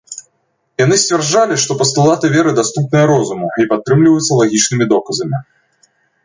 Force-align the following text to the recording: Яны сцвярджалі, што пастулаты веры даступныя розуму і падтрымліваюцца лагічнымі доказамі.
Яны 0.83 0.95
сцвярджалі, 1.01 1.57
што 1.63 1.71
пастулаты 1.81 2.31
веры 2.37 2.51
даступныя 2.61 3.05
розуму 3.13 3.47
і 3.65 3.69
падтрымліваюцца 3.75 4.39
лагічнымі 4.41 4.85
доказамі. 4.95 5.37